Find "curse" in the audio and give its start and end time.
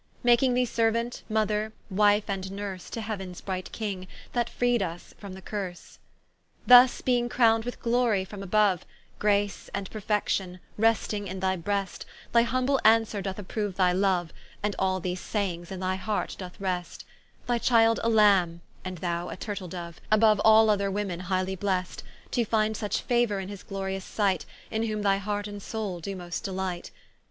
5.43-5.99